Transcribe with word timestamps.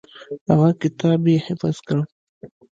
هغه 0.49 0.69
کتاب 0.81 1.21
یې 1.31 1.37
حفظ 1.45 1.75
کړ. 1.87 1.99